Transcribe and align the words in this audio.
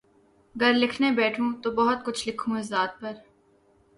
گر 0.55 0.73
لکھنے 0.73 1.11
بیٹھوں 1.11 1.51
تو 1.63 1.71
بہت 1.71 2.05
کچھ 2.05 2.27
لکھوں 2.27 2.57
اس 2.57 2.65
ذات 2.69 2.99
پر 3.01 3.13